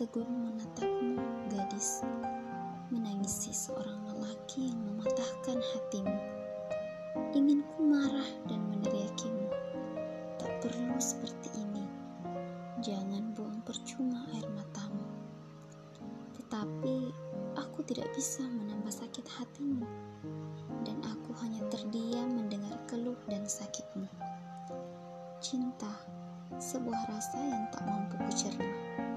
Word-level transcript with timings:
tertegun 0.00 0.32
menatapmu, 0.48 1.20
gadis, 1.52 2.00
menangisi 2.88 3.52
seorang 3.52 4.00
lelaki 4.08 4.72
yang 4.72 4.80
mematahkan 4.88 5.60
hatimu. 5.60 6.16
Ingin 7.36 7.60
ku 7.60 7.84
marah 7.84 8.32
dan 8.48 8.64
meneriakimu. 8.72 9.52
Tak 10.40 10.56
perlu 10.64 10.96
seperti 10.96 11.52
ini. 11.52 11.84
Jangan 12.80 13.36
buang 13.36 13.60
percuma 13.60 14.24
air 14.32 14.48
matamu. 14.56 15.04
Tetapi 16.32 17.12
aku 17.60 17.84
tidak 17.84 18.08
bisa 18.16 18.40
menambah 18.40 19.04
sakit 19.04 19.28
hatimu. 19.36 19.84
Dan 20.80 20.96
aku 21.04 21.36
hanya 21.44 21.60
terdiam 21.68 22.40
mendengar 22.40 22.72
keluh 22.88 23.20
dan 23.28 23.44
sakitmu. 23.44 24.08
Cinta, 25.44 25.92
sebuah 26.56 27.04
rasa 27.12 27.36
yang 27.36 27.68
tak 27.68 27.84
mampu 27.84 28.16
kucerna 28.24 29.09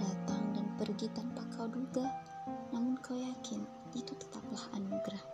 datang 0.00 0.42
dan 0.56 0.66
pergi 0.80 1.12
tanpa 1.12 1.44
kau 1.52 1.68
duga, 1.68 2.08
namun 2.72 2.96
kau 3.04 3.12
yakin 3.12 3.60
itu 3.92 4.16
tetaplah 4.16 4.64
anugerah. 4.72 5.24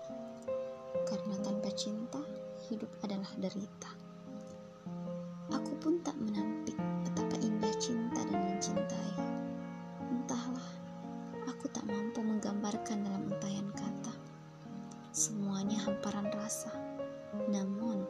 Karena 1.07 1.39
tanpa 1.47 1.71
cinta, 1.79 2.19
hidup 2.67 2.91
adalah 3.07 3.31
derita. 3.39 3.91
Aku 5.55 5.73
pun 5.79 6.03
tak 6.03 6.19
menampik 6.19 6.75
betapa 7.07 7.39
indah 7.39 7.71
cinta 7.79 8.27
dan 8.27 8.41
mencintai. 8.43 9.15
Entahlah, 10.11 10.69
aku 11.47 11.71
tak 11.71 11.87
mampu 11.87 12.27
menggambarkan 12.27 13.07
dalam 13.07 13.31
untayan 13.31 13.71
kata. 13.71 14.15
Semuanya 15.15 15.79
hamparan 15.87 16.27
rasa. 16.35 16.75
Namun, 17.47 18.03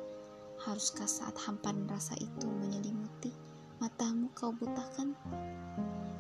haruskah 0.65 1.05
saat 1.05 1.37
hamparan 1.45 1.85
rasa 1.85 2.17
itu 2.17 2.49
menyelimuti 2.49 3.37
matamu 3.77 4.33
kau 4.33 4.57
butakan? 4.57 5.13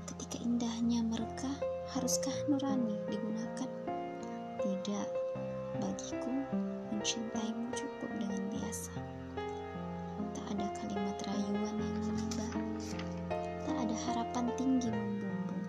Ketika 0.06 0.38
indahnya 0.38 1.02
mereka, 1.02 1.50
haruskah 1.90 2.32
nurani 2.46 2.94
digunakan? 3.10 3.66
Tidak, 4.62 5.08
bagiku 5.82 6.30
mencintaimu 6.94 7.74
cukup 7.74 8.10
dengan 8.14 8.42
biasa. 8.54 8.94
Tak 10.30 10.46
ada 10.54 10.66
kalimat 10.78 11.18
rayuan 11.26 11.76
yang 11.82 11.98
mengiba, 12.06 12.48
tak 13.66 13.76
ada 13.82 13.96
harapan 14.06 14.46
tinggi 14.54 14.94
membumbung. 14.94 15.66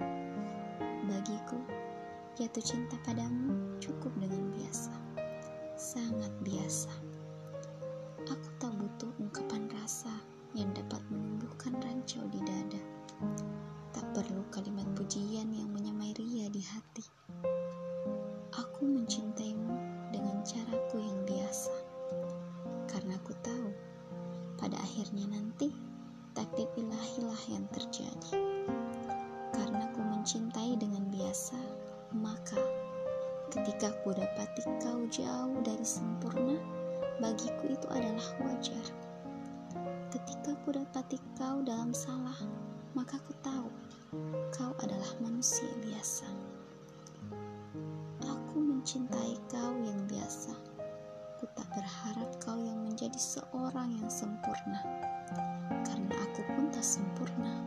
Bagiku, 1.10 1.58
jatuh 2.38 2.62
cinta 2.62 2.96
padamu 3.02 3.78
cukup 3.82 4.14
dengan 4.22 4.54
biasa, 4.54 4.94
sangat 5.74 6.30
biasa. 6.46 7.07
Nanti 25.58 25.74
takdir 26.38 26.70
ilahilah 26.78 27.42
yang 27.50 27.66
terjadi. 27.74 28.38
Karena 29.58 29.90
aku 29.90 30.06
mencintai 30.06 30.78
dengan 30.78 31.10
biasa, 31.10 31.58
maka 32.14 32.62
ketika 33.50 33.90
aku 33.90 34.14
dapati 34.14 34.62
kau 34.78 35.02
jauh 35.10 35.58
dari 35.66 35.82
sempurna, 35.82 36.62
bagiku 37.18 37.74
itu 37.74 37.90
adalah 37.90 38.22
wajar. 38.46 38.86
Ketika 40.14 40.54
aku 40.54 40.78
dapati 40.78 41.18
kau 41.34 41.66
dalam 41.66 41.90
salah, 41.90 42.38
maka 42.94 43.18
aku 43.18 43.34
tahu 43.42 43.74
kau 44.54 44.78
adalah 44.86 45.10
manusia 45.26 45.74
biasa. 45.82 46.30
Aku 48.30 48.62
mencintai 48.62 49.42
kau 49.50 49.74
yang 49.82 50.06
biasa. 50.06 50.54
Menjadi 53.08 53.40
seorang 53.40 54.04
yang 54.04 54.12
sempurna, 54.12 54.84
karena 55.88 56.12
aku 56.28 56.44
pun 56.44 56.68
tak 56.76 56.84
sempurna. 56.84 57.64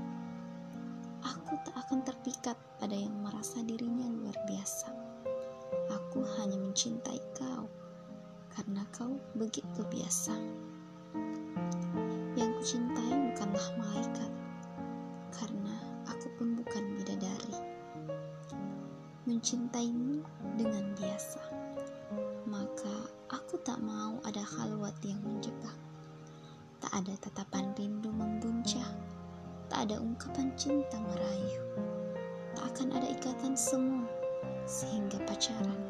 Aku 1.25 1.57
tak 1.65 1.81
akan 1.81 2.05
terpikat 2.05 2.61
pada 2.77 2.93
yang 2.93 3.17
merasa 3.25 3.65
dirinya 3.65 4.05
luar 4.21 4.37
biasa. 4.45 4.93
Aku 5.97 6.21
hanya 6.37 6.61
mencintai 6.61 7.17
kau 7.33 7.65
karena 8.53 8.85
kau 8.93 9.17
begitu 9.33 9.81
biasa. 9.89 10.37
Yang 12.37 12.61
kucintai 12.61 13.33
bukanlah 13.33 13.67
malaikat, 13.81 14.33
karena 15.41 15.73
aku 16.05 16.29
pun 16.37 16.53
bukan 16.53 16.85
bidadari. 17.01 17.57
Mencintaimu 19.25 20.21
dengan 20.61 20.80
aku 23.51 23.67
tak 23.67 23.83
mau 23.83 24.15
ada 24.23 24.47
khalwat 24.47 24.95
yang 25.03 25.19
menjebak. 25.27 25.75
Tak 26.79 27.03
ada 27.03 27.19
tatapan 27.19 27.75
rindu 27.75 28.07
membuncah, 28.15 28.87
tak 29.67 29.91
ada 29.91 29.99
ungkapan 29.99 30.55
cinta 30.55 30.95
merayu. 31.03 31.59
Tak 32.55 32.71
akan 32.71 32.95
ada 32.95 33.11
ikatan 33.11 33.59
semu 33.59 34.07
sehingga 34.71 35.19
pacaran, 35.27 35.83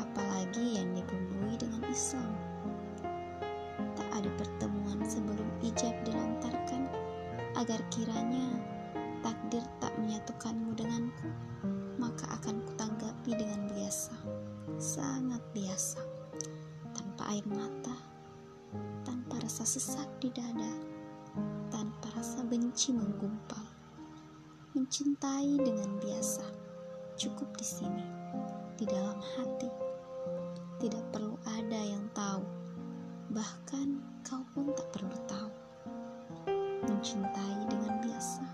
apalagi 0.00 0.80
yang 0.80 0.88
dibumbui 0.96 1.60
dengan 1.60 1.84
Islam. 1.92 2.32
Tak 3.92 4.08
ada 4.08 4.32
pertemuan 4.40 5.04
sebelum 5.04 5.44
ijab 5.60 5.92
dilontarkan 6.08 6.88
agar 7.60 7.84
kiranya 7.92 8.48
takdir 9.20 9.60
tak 9.76 9.92
menyatukanmu 10.00 10.72
denganku, 10.72 11.28
maka 12.00 12.32
akan 12.40 12.64
kutanggapi 12.64 13.36
dengan 13.36 13.68
biasa, 13.76 14.16
sangat 14.80 15.44
biasa, 15.52 16.07
sesak 19.68 20.08
di 20.24 20.32
dada, 20.32 20.72
tanpa 21.68 22.08
rasa 22.16 22.40
benci 22.40 22.88
menggumpal. 22.96 23.68
Mencintai 24.72 25.60
dengan 25.60 25.92
biasa, 26.00 26.40
cukup 27.20 27.52
di 27.60 27.66
sini, 27.68 28.06
di 28.80 28.88
dalam 28.88 29.20
hati. 29.36 29.68
Tidak 30.80 31.12
perlu 31.12 31.36
ada 31.44 31.80
yang 31.84 32.08
tahu, 32.16 32.40
bahkan 33.36 34.00
kau 34.24 34.40
pun 34.56 34.72
tak 34.72 34.88
perlu 34.88 35.16
tahu 35.28 35.52
mencintai 36.88 37.68
dengan 37.68 38.00
biasa, 38.00 38.48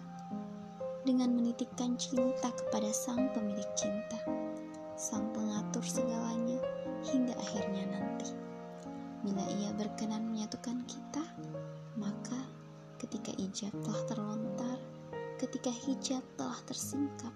dengan 1.06 1.30
menitikkan 1.30 1.94
cinta 1.94 2.50
kepada 2.50 2.90
sang 2.90 3.30
pemilik 3.30 3.70
cinta, 3.78 4.18
sang 4.98 5.30
pengatur 5.30 5.86
segalanya 5.86 6.58
hingga 7.06 7.38
akhirnya. 7.38 7.83
Bila 9.24 9.40
ia 9.56 9.72
berkenan 9.72 10.28
menyatukan 10.28 10.84
kita, 10.84 11.24
maka 11.96 12.36
ketika 13.00 13.32
ijab 13.40 13.72
telah 13.80 14.02
terlontar, 14.04 14.76
ketika 15.40 15.72
hijab 15.72 16.20
telah 16.36 16.60
tersingkap, 16.68 17.32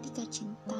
ketika 0.00 0.24
cintamu 0.32 0.79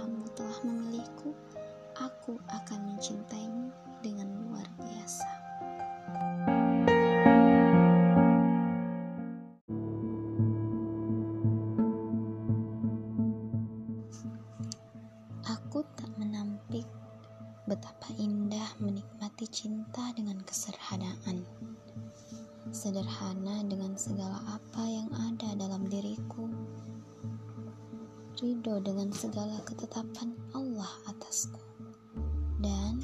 cinta 19.51 20.15
dengan 20.15 20.39
kesederhanaan. 20.47 21.43
Sederhana 22.71 23.67
dengan 23.67 23.99
segala 23.99 24.39
apa 24.47 24.83
yang 24.87 25.11
ada 25.11 25.59
dalam 25.59 25.91
diriku. 25.91 26.47
Ridho 28.39 28.79
dengan 28.79 29.11
segala 29.11 29.59
ketetapan 29.67 30.39
Allah 30.55 30.87
atasku. 31.11 31.59
Dan 32.63 33.03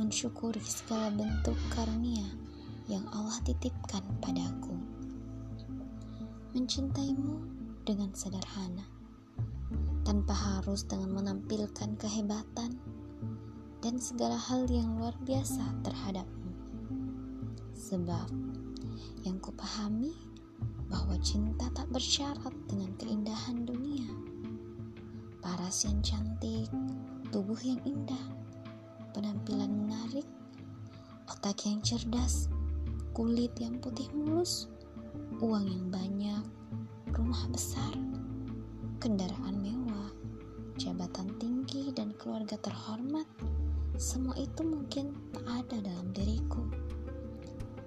mensyukuri 0.00 0.64
segala 0.64 1.12
bentuk 1.12 1.56
karunia 1.76 2.32
yang 2.88 3.04
Allah 3.12 3.36
titipkan 3.44 4.02
padaku. 4.24 4.72
Mencintaimu 6.56 7.44
dengan 7.84 8.08
sederhana 8.16 8.88
tanpa 10.08 10.32
harus 10.32 10.88
dengan 10.88 11.12
menampilkan 11.12 12.00
kehebatan 12.00 12.72
dan 13.84 14.00
segala 14.00 14.40
hal 14.40 14.64
yang 14.72 14.96
luar 14.96 15.12
biasa 15.28 15.60
terhadapmu. 15.84 16.48
Sebab 17.76 18.32
yang 19.28 19.36
kupahami 19.44 20.16
bahwa 20.88 21.20
cinta 21.20 21.68
tak 21.76 21.92
bersyarat 21.92 22.56
dengan 22.64 22.96
keindahan 22.96 23.68
dunia. 23.68 24.08
Paras 25.44 25.84
yang 25.84 26.00
cantik, 26.00 26.72
tubuh 27.28 27.60
yang 27.60 27.76
indah, 27.84 28.24
penampilan 29.12 29.68
menarik, 29.68 30.24
otak 31.28 31.68
yang 31.68 31.84
cerdas, 31.84 32.48
kulit 33.12 33.52
yang 33.60 33.76
putih 33.84 34.08
mulus, 34.16 34.72
uang 35.44 35.68
yang 35.68 35.92
banyak, 35.92 36.44
rumah 37.12 37.44
besar, 37.52 37.92
kendaraan 38.96 39.60
mewah, 39.60 40.08
jabatan 40.80 41.28
tinggi, 41.36 41.92
dan 41.92 42.16
keluarga 42.16 42.56
terhormat, 42.64 43.28
semua 43.94 44.34
itu 44.34 44.66
mungkin 44.66 45.14
tak 45.30 45.46
ada 45.46 45.76
dalam 45.78 46.10
diriku. 46.10 46.66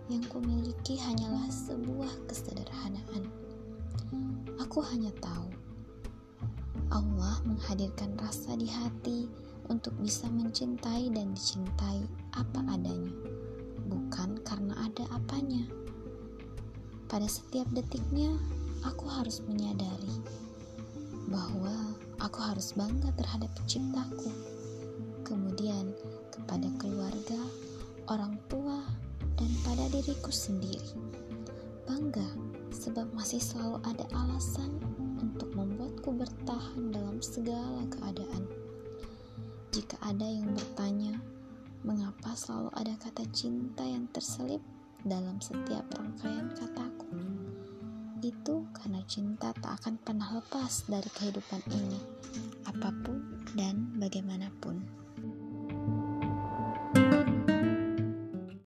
Yang 0.08 0.32
kumiliki 0.32 0.96
hanyalah 0.96 1.52
sebuah 1.52 2.12
kesederhanaan. 2.32 3.28
Aku 4.64 4.80
hanya 4.80 5.12
tahu 5.20 5.52
Allah 6.88 7.44
menghadirkan 7.44 8.16
rasa 8.16 8.56
di 8.56 8.72
hati 8.72 9.28
untuk 9.68 9.92
bisa 10.00 10.32
mencintai 10.32 11.12
dan 11.12 11.36
dicintai 11.36 12.08
apa 12.40 12.64
adanya, 12.72 13.12
bukan 13.92 14.40
karena 14.48 14.72
ada 14.80 15.04
apanya. 15.12 15.68
Pada 17.12 17.28
setiap 17.28 17.68
detiknya, 17.76 18.32
aku 18.88 19.12
harus 19.12 19.44
menyadari 19.44 20.24
bahwa 21.28 21.76
aku 22.24 22.40
harus 22.40 22.72
bangga 22.72 23.12
terhadap 23.20 23.52
penciptaku. 23.60 23.97
Diriku 30.28 30.32
sendiri. 30.36 30.92
Bangga 31.88 32.28
sebab 32.76 33.08
masih 33.16 33.40
selalu 33.40 33.80
ada 33.88 34.04
alasan 34.12 34.76
untuk 35.24 35.48
membuatku 35.56 36.12
bertahan 36.12 36.92
dalam 36.92 37.24
segala 37.24 37.88
keadaan. 37.88 38.44
Jika 39.72 39.96
ada 40.04 40.28
yang 40.28 40.52
bertanya, 40.52 41.16
mengapa 41.88 42.36
selalu 42.36 42.76
ada 42.76 42.92
kata 43.00 43.24
cinta 43.32 43.88
yang 43.88 44.04
terselip 44.12 44.60
dalam 45.08 45.40
setiap 45.40 45.88
rangkaian 45.96 46.52
kataku? 46.60 47.08
Itu 48.20 48.68
karena 48.76 49.00
cinta 49.08 49.56
tak 49.56 49.80
akan 49.80 49.96
pernah 50.04 50.28
lepas 50.44 50.92
dari 50.92 51.08
kehidupan 51.08 51.64
ini, 51.72 52.00
apa 52.68 52.92
pun 53.08 53.48
dan 53.56 53.96
bagaimanapun. 53.96 55.07